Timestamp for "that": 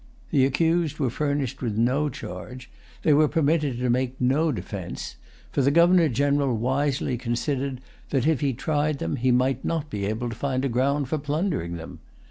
8.09-8.25